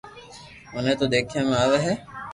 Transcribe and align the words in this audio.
منو 0.73 0.91
تو 0.99 1.05
ديکيا 1.11 1.41
۾ 1.49 1.53
آوي 1.63 1.79
ھي 1.85 1.93